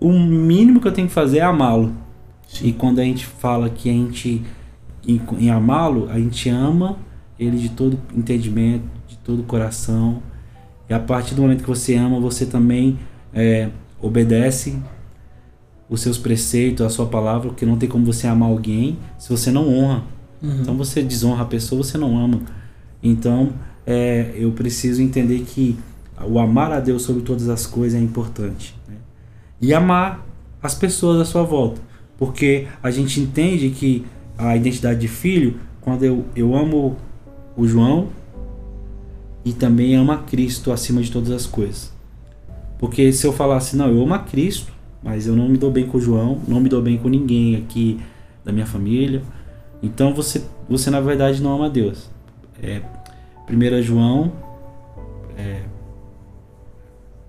o 0.00 0.12
mínimo 0.12 0.80
que 0.80 0.88
eu 0.88 0.92
tenho 0.92 1.08
que 1.08 1.14
fazer 1.14 1.38
é 1.38 1.42
amá-lo. 1.42 1.92
E 2.62 2.72
quando 2.72 2.98
a 2.98 3.04
gente 3.04 3.26
fala 3.26 3.68
que 3.68 3.88
a 3.88 3.92
gente 3.92 4.42
em, 5.08 5.20
em 5.38 5.50
amá-lo, 5.50 6.08
a 6.10 6.18
gente 6.18 6.50
ama 6.50 6.98
ele 7.38 7.56
de 7.56 7.70
todo 7.70 7.98
entendimento, 8.14 8.84
de 9.06 9.16
todo 9.18 9.42
coração. 9.42 10.22
E 10.88 10.92
a 10.92 11.00
partir 11.00 11.34
do 11.34 11.42
momento 11.42 11.62
que 11.62 11.68
você 11.68 11.94
ama, 11.94 12.20
você 12.20 12.44
também 12.44 12.98
é, 13.32 13.70
obedece 14.00 14.78
os 15.88 16.02
seus 16.02 16.18
preceitos, 16.18 16.84
a 16.84 16.90
sua 16.90 17.06
palavra, 17.06 17.48
porque 17.48 17.64
não 17.64 17.76
tem 17.78 17.88
como 17.88 18.04
você 18.04 18.26
amar 18.26 18.50
alguém 18.50 18.98
se 19.18 19.30
você 19.30 19.50
não 19.50 19.66
honra. 19.74 20.02
Uhum. 20.42 20.60
Então 20.60 20.76
você 20.76 21.02
desonra 21.02 21.42
a 21.42 21.46
pessoa, 21.46 21.82
você 21.82 21.96
não 21.96 22.18
ama. 22.18 22.42
Então 23.02 23.54
é, 23.86 24.32
eu 24.36 24.52
preciso 24.52 25.00
entender 25.00 25.40
que 25.40 25.78
o 26.26 26.38
amar 26.38 26.72
a 26.72 26.80
Deus 26.80 27.02
sobre 27.02 27.22
todas 27.22 27.48
as 27.48 27.66
coisas 27.66 27.98
é 27.98 28.02
importante. 28.02 28.76
né? 28.86 28.96
E 29.60 29.72
amar 29.72 30.26
as 30.62 30.74
pessoas 30.74 31.20
à 31.20 31.24
sua 31.24 31.42
volta. 31.42 31.80
Porque 32.18 32.66
a 32.82 32.90
gente 32.90 33.20
entende 33.20 33.70
que 33.70 34.04
a 34.38 34.56
identidade 34.56 35.00
de 35.00 35.08
filho, 35.08 35.58
quando 35.80 36.04
eu, 36.04 36.24
eu 36.34 36.54
amo 36.54 36.96
o 37.56 37.66
João 37.66 38.08
e 39.44 39.52
também 39.52 39.96
amo 39.96 40.12
a 40.12 40.18
Cristo 40.18 40.70
acima 40.70 41.02
de 41.02 41.10
todas 41.10 41.30
as 41.30 41.44
coisas. 41.44 41.92
Porque 42.78 43.12
se 43.12 43.26
eu 43.26 43.32
falasse, 43.32 43.76
não, 43.76 43.88
eu 43.88 44.00
amo 44.00 44.14
a 44.14 44.20
Cristo, 44.20 44.72
mas 45.02 45.26
eu 45.26 45.34
não 45.34 45.48
me 45.48 45.58
dou 45.58 45.70
bem 45.70 45.86
com 45.86 45.98
o 45.98 46.00
João, 46.00 46.40
não 46.46 46.60
me 46.60 46.68
dou 46.68 46.80
bem 46.80 46.96
com 46.96 47.08
ninguém 47.08 47.56
aqui 47.56 47.98
da 48.44 48.52
minha 48.52 48.66
família, 48.66 49.22
então 49.82 50.14
você, 50.14 50.42
você 50.68 50.90
na 50.90 51.00
verdade 51.00 51.42
não 51.42 51.54
ama 51.54 51.68
Deus. 51.68 52.08
É, 52.62 52.82
1 53.48 53.82
João. 53.82 54.32
É, 55.36 55.62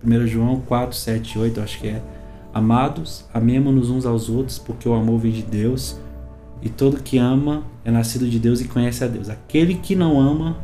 1 0.03 0.27
João 0.27 0.61
4, 0.61 0.95
7, 0.95 1.39
8, 1.39 1.61
acho 1.61 1.79
que 1.79 1.87
é. 1.87 2.01
Amados, 2.53 3.25
amemos-nos 3.33 3.89
uns 3.89 4.05
aos 4.05 4.29
outros, 4.29 4.57
porque 4.57 4.89
o 4.89 4.93
amor 4.93 5.19
vem 5.19 5.31
de 5.31 5.43
Deus. 5.43 5.99
E 6.61 6.69
todo 6.69 6.97
que 7.01 7.17
ama 7.17 7.63
é 7.85 7.91
nascido 7.91 8.27
de 8.27 8.37
Deus 8.39 8.59
e 8.61 8.67
conhece 8.67 9.03
a 9.03 9.07
Deus. 9.07 9.29
Aquele 9.29 9.75
que 9.75 9.95
não 9.95 10.19
ama 10.19 10.57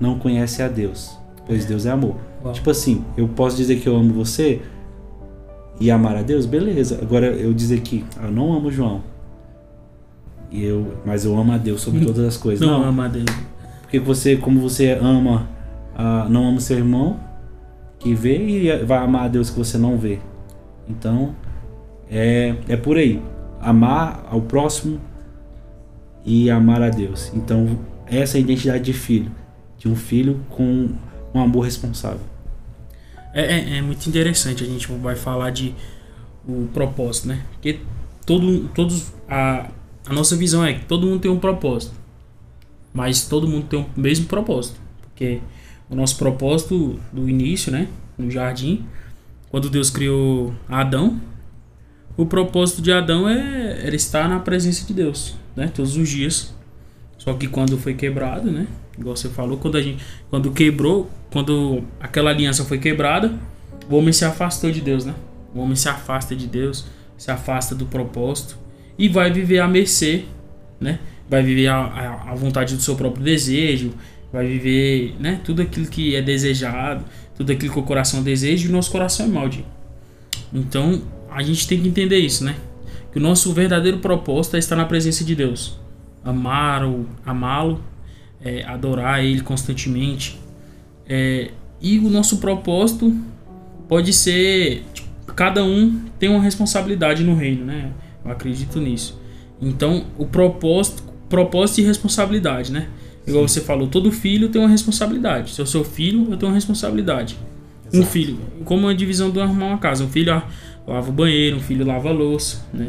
não 0.00 0.18
conhece 0.18 0.62
a 0.62 0.68
Deus, 0.68 1.16
pois 1.46 1.64
Deus 1.64 1.86
é 1.86 1.90
amor. 1.90 2.16
Uau. 2.44 2.52
Tipo 2.52 2.70
assim, 2.70 3.04
eu 3.16 3.26
posso 3.28 3.56
dizer 3.56 3.80
que 3.80 3.88
eu 3.88 3.96
amo 3.96 4.12
você 4.12 4.60
e 5.80 5.90
amar 5.90 6.16
a 6.16 6.22
Deus, 6.22 6.44
beleza. 6.46 6.98
Agora 7.00 7.26
eu 7.28 7.52
dizer 7.54 7.80
que 7.80 8.04
"Ah, 8.18 8.26
eu 8.26 8.32
não 8.32 8.52
amo 8.52 8.70
João, 8.70 9.02
e 10.50 10.62
eu, 10.64 10.94
mas 11.04 11.24
eu 11.24 11.38
amo 11.38 11.52
a 11.52 11.58
Deus 11.58 11.80
sobre 11.80 12.00
todas 12.06 12.24
as 12.24 12.36
coisas. 12.36 12.66
Não, 12.66 12.80
Não, 12.80 12.88
ama 12.88 13.06
a 13.06 13.08
Deus. 13.08 13.26
porque 13.82 13.98
você, 13.98 14.36
como 14.36 14.60
você 14.60 14.92
ama, 15.00 15.48
ah, 15.96 16.26
não 16.28 16.48
ama 16.48 16.58
o 16.58 16.60
seu 16.60 16.76
irmão 16.76 17.18
que 17.98 18.14
vê 18.14 18.36
e 18.38 18.84
vai 18.84 18.98
amar 18.98 19.24
a 19.24 19.28
Deus 19.28 19.50
que 19.50 19.58
você 19.58 19.76
não 19.78 19.96
vê. 19.98 20.18
Então 20.88 21.34
é, 22.10 22.54
é 22.68 22.76
por 22.76 22.96
aí, 22.96 23.20
amar 23.60 24.24
ao 24.30 24.40
próximo 24.40 25.00
e 26.24 26.50
amar 26.50 26.82
a 26.82 26.90
Deus. 26.90 27.30
Então 27.34 27.78
essa 28.06 28.36
é 28.36 28.38
a 28.38 28.40
identidade 28.40 28.84
de 28.84 28.92
filho, 28.92 29.30
de 29.76 29.88
um 29.88 29.96
filho 29.96 30.40
com 30.50 30.88
um 31.34 31.40
amor 31.40 31.62
responsável. 31.62 32.20
É, 33.34 33.42
é, 33.42 33.78
é 33.78 33.82
muito 33.82 34.06
interessante 34.08 34.64
a 34.64 34.66
gente 34.66 34.90
vai 34.90 35.14
falar 35.14 35.50
de 35.50 35.74
o 36.46 36.66
propósito, 36.72 37.28
né? 37.28 37.44
Porque 37.52 37.80
todo, 38.24 38.68
todos 38.74 39.12
a, 39.28 39.68
a 40.06 40.12
nossa 40.12 40.34
visão 40.34 40.64
é 40.64 40.72
que 40.72 40.86
todo 40.86 41.06
mundo 41.06 41.20
tem 41.20 41.30
um 41.30 41.38
propósito, 41.38 41.94
mas 42.92 43.26
todo 43.26 43.46
mundo 43.46 43.66
tem 43.66 43.80
o 43.80 44.00
mesmo 44.00 44.26
propósito, 44.26 44.80
porque 45.02 45.40
o 45.90 45.94
nosso 45.94 46.16
propósito 46.16 46.98
do 47.12 47.28
início, 47.28 47.70
né, 47.70 47.88
no 48.16 48.30
jardim, 48.30 48.86
quando 49.50 49.70
Deus 49.70 49.90
criou 49.90 50.54
Adão, 50.68 51.20
o 52.18 52.26
propósito 52.26 52.82
de 52.82 52.90
Adão 52.90 53.28
é, 53.28 53.86
era 53.86 53.94
estar 53.94 54.28
na 54.28 54.40
presença 54.40 54.84
de 54.84 54.92
Deus, 54.92 55.36
né, 55.54 55.70
todos 55.72 55.96
os 55.96 56.08
dias. 56.08 56.52
Só 57.16 57.32
que 57.32 57.46
quando 57.46 57.78
foi 57.78 57.94
quebrado, 57.94 58.50
né, 58.50 58.66
igual 58.98 59.16
você 59.16 59.28
falou, 59.28 59.56
quando 59.56 59.78
a 59.78 59.82
gente, 59.82 60.02
quando 60.28 60.50
quebrou, 60.50 61.08
quando 61.30 61.84
aquela 62.00 62.30
aliança 62.30 62.64
foi 62.64 62.78
quebrada, 62.78 63.38
o 63.88 63.96
homem 63.96 64.12
se 64.12 64.24
afastou 64.24 64.70
de 64.72 64.80
Deus, 64.80 65.04
né? 65.04 65.14
O 65.54 65.60
homem 65.60 65.76
se 65.76 65.88
afasta 65.88 66.34
de 66.34 66.46
Deus, 66.46 66.86
se 67.16 67.30
afasta 67.30 67.74
do 67.74 67.86
propósito 67.86 68.58
e 68.98 69.08
vai 69.08 69.32
viver 69.32 69.60
à 69.60 69.68
mercê, 69.68 70.24
né? 70.80 70.98
Vai 71.30 71.42
viver 71.42 71.68
a 71.68 72.34
vontade 72.34 72.74
do 72.74 72.82
seu 72.82 72.96
próprio 72.96 73.22
desejo, 73.22 73.92
vai 74.32 74.46
viver, 74.46 75.14
né? 75.20 75.40
Tudo 75.44 75.62
aquilo 75.62 75.86
que 75.86 76.16
é 76.16 76.22
desejado, 76.22 77.04
tudo 77.36 77.52
aquilo 77.52 77.72
que 77.72 77.78
o 77.78 77.82
coração 77.82 78.22
deseja 78.22 78.66
e 78.66 78.68
o 78.68 78.72
nosso 78.72 78.90
coração 78.90 79.26
é 79.26 79.28
mau, 79.28 79.48
Diego. 79.48 79.68
Então, 80.52 81.00
a 81.30 81.42
gente 81.42 81.66
tem 81.66 81.80
que 81.80 81.88
entender 81.88 82.18
isso, 82.18 82.44
né? 82.44 82.56
Que 83.12 83.18
o 83.18 83.22
nosso 83.22 83.52
verdadeiro 83.52 83.98
propósito 83.98 84.56
é 84.56 84.58
estar 84.58 84.76
na 84.76 84.84
presença 84.84 85.24
de 85.24 85.34
Deus. 85.34 85.78
Amar-o, 86.24 87.06
amá-lo, 87.24 87.80
é, 88.40 88.64
adorar 88.64 89.24
ele 89.24 89.40
constantemente. 89.40 90.38
É, 91.08 91.50
e 91.80 91.98
o 91.98 92.10
nosso 92.10 92.38
propósito 92.38 93.14
pode 93.88 94.12
ser. 94.12 94.84
tipo, 94.92 95.08
cada 95.34 95.64
um 95.64 96.02
tem 96.18 96.28
uma 96.28 96.42
responsabilidade 96.42 97.22
no 97.22 97.34
reino, 97.34 97.64
né? 97.64 97.92
Eu 98.24 98.30
acredito 98.30 98.80
nisso. 98.80 99.18
Então, 99.60 100.06
o 100.16 100.26
propósito, 100.26 101.02
propósito 101.28 101.80
e 101.80 101.84
responsabilidade, 101.84 102.72
né? 102.72 102.88
Igual 103.26 103.46
você 103.46 103.60
falou, 103.60 103.88
todo 103.88 104.10
filho 104.10 104.48
tem 104.48 104.60
uma 104.60 104.68
responsabilidade. 104.68 105.50
Se 105.50 105.60
eu 105.60 105.66
sou 105.66 105.84
filho, 105.84 106.28
eu 106.30 106.36
tenho 106.36 106.50
uma 106.50 106.54
responsabilidade. 106.54 107.36
Um 107.92 107.98
Exato. 107.98 108.12
filho, 108.12 108.38
como 108.64 108.86
a 108.88 108.92
divisão 108.94 109.30
do 109.30 109.40
arrumar 109.40 109.66
uma 109.66 109.78
casa. 109.78 110.04
Um 110.04 110.08
filho 110.08 110.42
lava 110.86 111.08
o 111.08 111.12
banheiro, 111.12 111.56
um 111.56 111.60
filho 111.60 111.86
lava 111.86 112.08
a 112.08 112.12
louça, 112.12 112.64
né? 112.72 112.88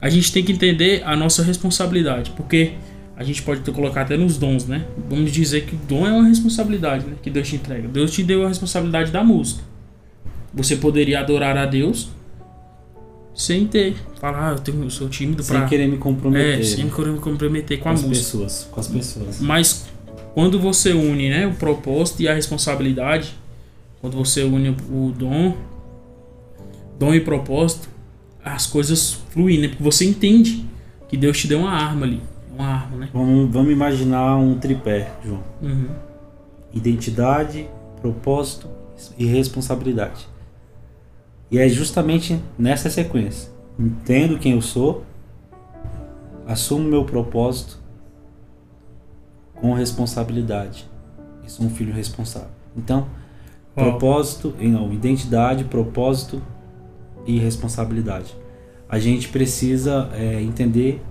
A 0.00 0.08
gente 0.08 0.32
tem 0.32 0.44
que 0.44 0.52
entender 0.52 1.02
a 1.04 1.16
nossa 1.16 1.42
responsabilidade, 1.42 2.30
porque 2.36 2.72
a 3.16 3.24
gente 3.24 3.42
pode 3.42 3.60
ter 3.62 3.72
colocar 3.72 4.02
até 4.02 4.16
nos 4.16 4.36
dons, 4.36 4.66
né? 4.66 4.84
Vamos 5.08 5.32
dizer 5.32 5.64
que 5.64 5.74
o 5.74 5.78
dom 5.88 6.06
é 6.06 6.12
uma 6.12 6.28
responsabilidade, 6.28 7.06
né? 7.06 7.14
Que 7.22 7.30
Deus 7.30 7.48
te 7.48 7.56
entrega. 7.56 7.88
Deus 7.88 8.12
te 8.12 8.22
deu 8.22 8.44
a 8.44 8.48
responsabilidade 8.48 9.10
da 9.10 9.24
música. 9.24 9.62
Você 10.54 10.76
poderia 10.76 11.20
adorar 11.20 11.56
a 11.56 11.66
Deus 11.66 12.08
sem 13.34 13.66
ter, 13.66 13.94
falar, 14.18 14.48
ah, 14.48 14.52
eu, 14.52 14.58
tenho, 14.58 14.82
eu 14.84 14.90
sou 14.90 15.08
tímido 15.10 15.42
Sem 15.42 15.56
pra. 15.58 15.66
querer 15.68 15.86
me 15.86 15.98
comprometer 15.98 16.58
É, 16.60 16.62
sem 16.62 16.88
querer 16.88 17.12
me 17.12 17.18
comprometer 17.18 17.76
com 17.78 17.82
com 17.84 17.88
a 17.90 17.92
as 17.92 18.02
música. 18.02 18.16
pessoas, 18.24 18.68
com 18.70 18.80
as 18.80 18.88
pessoas. 18.88 19.40
Mas 19.40 19.86
quando 20.34 20.58
você 20.58 20.92
une 20.92 21.28
né, 21.28 21.46
o 21.46 21.52
propósito 21.54 22.22
e 22.22 22.28
a 22.28 22.34
responsabilidade, 22.34 23.34
quando 24.00 24.16
você 24.16 24.42
une 24.42 24.70
o 24.90 25.12
dom, 25.12 25.56
dom 26.98 27.14
e 27.14 27.20
propósito, 27.20 27.88
as 28.44 28.66
coisas 28.66 29.12
fluem, 29.30 29.58
né? 29.58 29.68
Porque 29.68 29.82
você 29.82 30.04
entende 30.04 30.64
que 31.08 31.16
Deus 31.16 31.38
te 31.38 31.48
deu 31.48 31.60
uma 31.60 31.70
arma 31.70 32.06
ali. 32.06 32.22
uma 32.54 32.66
arma, 32.66 32.96
né? 32.98 33.10
Vamos, 33.12 33.50
vamos 33.50 33.72
imaginar 33.72 34.36
um 34.36 34.58
tripé, 34.58 35.10
João. 35.24 35.42
Uhum. 35.62 35.88
Identidade, 36.72 37.68
propósito 38.00 38.68
e 39.18 39.26
responsabilidade. 39.26 40.28
E 41.50 41.58
é 41.58 41.68
justamente 41.68 42.40
nessa 42.58 42.90
sequência. 42.90 43.50
Entendo 43.78 44.38
quem 44.38 44.52
eu 44.52 44.62
sou, 44.62 45.04
assumo 46.46 46.88
meu 46.88 47.04
propósito 47.04 47.78
com 49.54 49.72
responsabilidade. 49.72 50.88
E 51.44 51.50
sou 51.50 51.66
um 51.66 51.70
filho 51.70 51.92
responsável. 51.92 52.50
Então. 52.76 53.06
Propósito, 53.76 54.54
não, 54.60 54.92
identidade, 54.92 55.64
propósito 55.64 56.42
e 57.26 57.38
responsabilidade. 57.38 58.34
A 58.88 58.98
gente 58.98 59.28
precisa 59.28 60.08
é, 60.14 60.40
entender, 60.42 61.02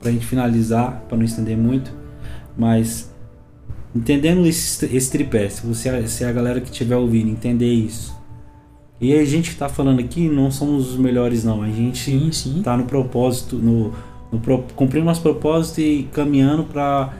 para 0.00 0.08
a 0.10 0.12
gente 0.12 0.26
finalizar, 0.26 1.04
para 1.08 1.16
não 1.16 1.24
estender 1.24 1.56
muito, 1.56 1.92
mas 2.56 3.12
entendendo 3.94 4.46
esse, 4.46 4.84
esse 4.94 5.10
tripé, 5.10 5.48
se, 5.48 5.66
você, 5.66 6.06
se 6.08 6.24
a 6.24 6.32
galera 6.32 6.60
que 6.60 6.70
estiver 6.70 6.96
ouvindo 6.96 7.28
entender 7.30 7.72
isso, 7.72 8.14
e 9.00 9.14
a 9.14 9.24
gente 9.24 9.48
que 9.50 9.54
está 9.54 9.68
falando 9.68 10.00
aqui 10.00 10.28
não 10.28 10.50
somos 10.50 10.90
os 10.92 10.98
melhores 10.98 11.44
não, 11.44 11.62
a 11.62 11.70
gente 11.70 12.10
Sim, 12.10 12.32
sim. 12.32 12.62
tá 12.62 12.76
no 12.76 12.84
propósito, 12.84 13.56
no, 13.56 13.92
no 14.32 14.40
pro- 14.40 14.64
cumprindo 14.74 15.04
nosso 15.04 15.20
propósito 15.22 15.80
e 15.80 16.04
caminhando 16.12 16.64
para 16.64 17.12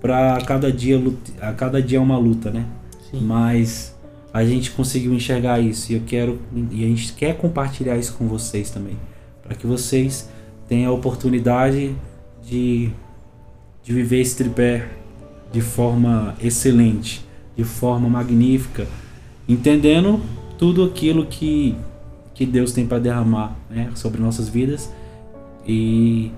para 0.00 0.38
cada 0.46 0.70
dia 0.70 1.00
a 1.40 1.52
cada 1.52 1.82
dia 1.82 1.98
é 1.98 2.00
uma 2.00 2.16
luta, 2.18 2.50
né? 2.50 2.64
Mas 3.12 3.94
a 4.32 4.44
gente 4.44 4.70
conseguiu 4.70 5.12
enxergar 5.14 5.58
isso 5.60 5.92
e 5.92 5.94
eu 5.96 6.02
quero 6.06 6.38
e 6.70 6.84
a 6.84 6.86
gente 6.86 7.12
quer 7.14 7.36
compartilhar 7.36 7.96
isso 7.96 8.14
com 8.14 8.26
vocês 8.28 8.70
também, 8.70 8.96
para 9.42 9.54
que 9.54 9.66
vocês 9.66 10.28
tenham 10.68 10.92
a 10.92 10.94
oportunidade 10.94 11.94
de 12.44 12.90
de 13.82 13.92
viver 13.92 14.20
esse 14.20 14.36
tripé 14.36 14.86
de 15.50 15.62
forma 15.62 16.34
excelente, 16.42 17.24
de 17.56 17.64
forma 17.64 18.06
magnífica, 18.08 18.86
entendendo 19.48 20.20
tudo 20.58 20.84
aquilo 20.84 21.26
que 21.26 21.74
que 22.34 22.46
Deus 22.46 22.72
tem 22.72 22.86
para 22.86 23.00
derramar, 23.00 23.56
né, 23.68 23.90
sobre 23.94 24.20
nossas 24.20 24.48
vidas 24.48 24.92
e 25.66 26.30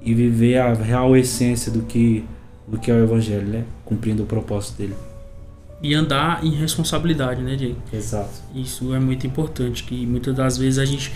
e 0.00 0.14
viver 0.14 0.58
a 0.58 0.72
real 0.74 1.16
essência 1.16 1.72
do 1.72 1.82
que 1.82 2.24
do 2.66 2.78
que 2.78 2.90
é 2.90 2.94
o 2.94 3.02
evangelho, 3.02 3.46
né, 3.48 3.64
cumprindo 3.84 4.22
o 4.22 4.26
propósito 4.26 4.78
dele. 4.78 4.94
E 5.86 5.94
andar 5.94 6.42
em 6.42 6.50
responsabilidade, 6.50 7.42
né, 7.42 7.56
Diego? 7.56 7.76
Exato. 7.92 8.30
Isso 8.54 8.94
é 8.94 8.98
muito 8.98 9.26
importante, 9.26 9.84
que 9.84 10.06
muitas 10.06 10.34
das 10.34 10.56
vezes 10.56 10.78
a 10.78 10.84
gente 10.86 11.12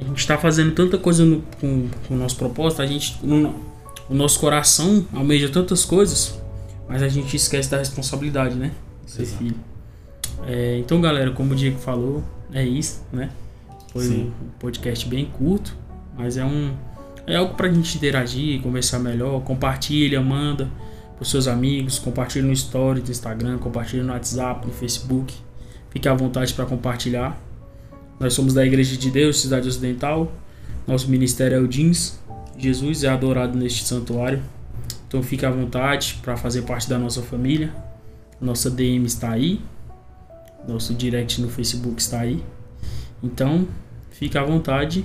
a 0.00 0.04
gente 0.04 0.18
está 0.18 0.38
fazendo 0.38 0.72
tanta 0.74 0.96
coisa 0.96 1.24
no- 1.24 1.42
com, 1.60 1.88
com 2.08 2.14
o 2.14 2.16
nosso 2.16 2.36
propósito, 2.36 2.80
a 2.80 2.86
gente 2.86 3.18
no- 3.22 3.54
o 4.08 4.14
nosso 4.14 4.40
coração 4.40 5.04
almeja 5.12 5.48
tantas 5.50 5.84
coisas, 5.84 6.40
mas 6.88 7.02
a 7.02 7.08
gente 7.08 7.36
esquece 7.36 7.70
da 7.70 7.76
responsabilidade, 7.76 8.54
né? 8.56 8.72
Ser 9.06 9.22
Exato. 9.22 9.38
filho. 9.44 9.56
É, 10.46 10.78
então, 10.78 10.98
galera, 11.00 11.30
como 11.30 11.52
o 11.52 11.54
Diego 11.54 11.78
falou, 11.78 12.24
é 12.52 12.64
isso, 12.64 13.02
né? 13.12 13.28
Foi 13.92 14.04
Sim. 14.06 14.32
um 14.42 14.48
podcast 14.58 15.06
bem 15.06 15.26
curto, 15.26 15.76
mas 16.16 16.38
é 16.38 16.44
um 16.44 16.72
é 17.26 17.36
algo 17.36 17.54
pra 17.54 17.68
gente 17.70 17.94
interagir, 17.96 18.60
conversar 18.62 18.98
melhor, 18.98 19.42
compartilha, 19.42 20.20
manda 20.22 20.68
pros 21.16 21.30
seus 21.30 21.46
amigos, 21.46 21.98
compartilha 21.98 22.44
no 22.44 22.52
story 22.52 23.00
do 23.00 23.10
Instagram, 23.10 23.58
compartilha 23.58 24.02
no 24.02 24.12
WhatsApp, 24.12 24.66
no 24.66 24.72
Facebook. 24.72 25.34
Fique 25.90 26.08
à 26.08 26.14
vontade 26.14 26.54
para 26.54 26.66
compartilhar. 26.66 27.38
Nós 28.18 28.34
somos 28.34 28.54
da 28.54 28.64
Igreja 28.64 28.96
de 28.96 29.10
Deus, 29.10 29.40
Cidade 29.40 29.68
Ocidental. 29.68 30.32
Nosso 30.86 31.08
ministério 31.08 31.56
é 31.56 31.60
o 31.60 31.68
Jeans. 31.68 32.18
Jesus 32.56 33.04
é 33.04 33.08
adorado 33.08 33.58
neste 33.58 33.84
santuário. 33.84 34.42
Então 35.06 35.22
fique 35.22 35.44
à 35.44 35.50
vontade 35.50 36.18
para 36.22 36.36
fazer 36.36 36.62
parte 36.62 36.88
da 36.88 36.98
nossa 36.98 37.20
família. 37.22 37.72
Nossa 38.40 38.70
DM 38.70 39.04
está 39.04 39.30
aí. 39.30 39.60
Nosso 40.66 40.94
direct 40.94 41.40
no 41.40 41.48
Facebook 41.48 42.00
está 42.00 42.20
aí. 42.20 42.42
Então, 43.22 43.66
fique 44.10 44.36
à 44.38 44.44
vontade. 44.44 45.04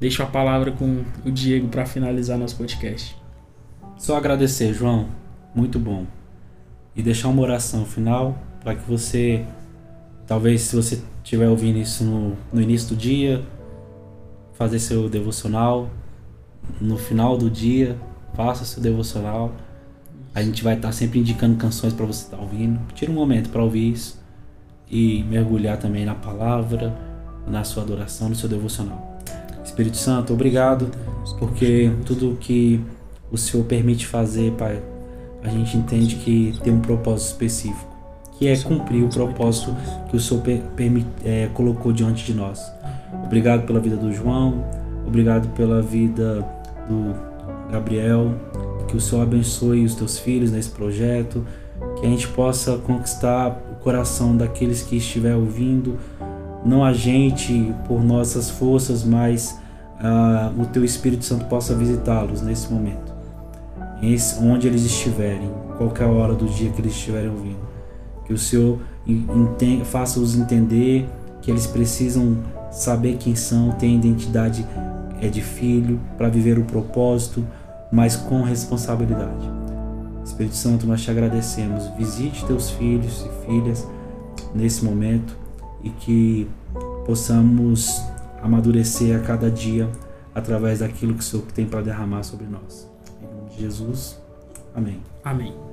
Deixo 0.00 0.22
a 0.22 0.26
palavra 0.26 0.72
com 0.72 1.04
o 1.24 1.30
Diego 1.30 1.68
para 1.68 1.86
finalizar 1.86 2.36
nosso 2.36 2.56
podcast. 2.56 3.16
Só 3.96 4.16
agradecer, 4.16 4.74
João. 4.74 5.21
Muito 5.54 5.78
bom. 5.78 6.06
E 6.94 7.02
deixar 7.02 7.28
uma 7.28 7.42
oração 7.42 7.84
final 7.84 8.38
para 8.60 8.74
que 8.74 8.88
você, 8.88 9.44
talvez 10.26 10.62
se 10.62 10.76
você 10.76 11.02
estiver 11.22 11.48
ouvindo 11.48 11.78
isso 11.78 12.04
no, 12.04 12.36
no 12.52 12.60
início 12.60 12.90
do 12.90 12.96
dia, 12.96 13.42
fazer 14.54 14.78
seu 14.78 15.08
devocional. 15.08 15.90
No 16.80 16.96
final 16.96 17.36
do 17.36 17.50
dia, 17.50 17.98
faça 18.34 18.64
seu 18.64 18.82
devocional. 18.82 19.52
A 20.34 20.42
gente 20.42 20.62
vai 20.62 20.74
estar 20.74 20.92
sempre 20.92 21.18
indicando 21.18 21.56
canções 21.56 21.92
para 21.92 22.06
você 22.06 22.24
estar 22.24 22.38
ouvindo. 22.38 22.80
Tira 22.94 23.10
um 23.10 23.14
momento 23.14 23.50
para 23.50 23.62
ouvir 23.62 23.92
isso 23.92 24.22
e 24.90 25.24
mergulhar 25.24 25.78
também 25.78 26.04
na 26.04 26.14
palavra, 26.14 26.94
na 27.46 27.64
sua 27.64 27.82
adoração, 27.82 28.28
no 28.28 28.34
seu 28.34 28.48
devocional. 28.48 29.20
Espírito 29.64 29.96
Santo, 29.96 30.32
obrigado 30.32 30.90
porque 31.38 31.90
tudo 32.04 32.36
que 32.40 32.80
o 33.30 33.38
Senhor 33.38 33.64
permite 33.64 34.06
fazer, 34.06 34.52
Pai, 34.52 34.82
a 35.42 35.48
gente 35.48 35.76
entende 35.76 36.16
que 36.16 36.54
tem 36.62 36.72
um 36.72 36.80
propósito 36.80 37.28
específico, 37.28 37.90
que 38.38 38.48
é 38.48 38.56
cumprir 38.56 39.04
o 39.04 39.08
propósito 39.08 39.74
que 40.08 40.16
o 40.16 40.20
Senhor 40.20 40.42
é, 41.24 41.48
colocou 41.52 41.92
diante 41.92 42.24
de 42.24 42.34
nós. 42.34 42.60
Obrigado 43.24 43.66
pela 43.66 43.80
vida 43.80 43.96
do 43.96 44.12
João, 44.12 44.64
obrigado 45.06 45.48
pela 45.54 45.82
vida 45.82 46.46
do 46.88 47.14
Gabriel, 47.70 48.34
que 48.88 48.96
o 48.96 49.00
Senhor 49.00 49.22
abençoe 49.22 49.84
os 49.84 49.94
teus 49.94 50.18
filhos 50.18 50.50
nesse 50.50 50.70
projeto, 50.70 51.46
que 51.98 52.06
a 52.06 52.08
gente 52.08 52.28
possa 52.28 52.76
conquistar 52.78 53.60
o 53.70 53.82
coração 53.82 54.36
daqueles 54.36 54.82
que 54.82 54.96
estiver 54.96 55.34
ouvindo, 55.34 55.98
não 56.64 56.84
a 56.84 56.92
gente 56.92 57.74
por 57.86 58.02
nossas 58.02 58.50
forças, 58.50 59.02
mas 59.02 59.58
ah, 59.98 60.52
o 60.58 60.66
teu 60.66 60.84
Espírito 60.84 61.24
Santo 61.24 61.46
possa 61.46 61.74
visitá-los 61.74 62.42
nesse 62.42 62.72
momento, 62.72 63.11
onde 64.40 64.66
eles 64.66 64.84
estiverem, 64.84 65.50
qualquer 65.78 66.06
hora 66.06 66.34
do 66.34 66.46
dia 66.46 66.70
que 66.70 66.80
eles 66.80 66.92
estiverem 66.92 67.30
ouvindo. 67.30 67.60
Que 68.24 68.32
o 68.32 68.38
Senhor 68.38 68.78
faça-os 69.84 70.36
entender 70.36 71.08
que 71.40 71.50
eles 71.50 71.66
precisam 71.66 72.38
saber 72.70 73.16
quem 73.16 73.36
são, 73.36 73.70
ter 73.72 73.88
identidade 73.88 74.66
é 75.20 75.28
de 75.28 75.40
filho 75.40 76.00
para 76.18 76.28
viver 76.28 76.58
o 76.58 76.64
propósito, 76.64 77.46
mas 77.92 78.16
com 78.16 78.42
responsabilidade. 78.42 79.48
Espírito 80.24 80.56
Santo, 80.56 80.86
nós 80.86 81.00
te 81.02 81.10
agradecemos. 81.10 81.86
Visite 81.96 82.44
teus 82.44 82.70
filhos 82.70 83.24
e 83.24 83.46
filhas 83.46 83.86
nesse 84.54 84.84
momento 84.84 85.36
e 85.82 85.90
que 85.90 86.48
possamos 87.04 88.02
amadurecer 88.42 89.16
a 89.16 89.20
cada 89.20 89.50
dia 89.50 89.88
através 90.34 90.80
daquilo 90.80 91.14
que 91.14 91.20
o 91.20 91.22
Senhor 91.22 91.46
tem 91.52 91.66
para 91.66 91.82
derramar 91.82 92.22
sobre 92.22 92.46
nós. 92.46 92.91
Jesus. 93.56 94.18
Amém. 94.74 95.02
Amém. 95.24 95.71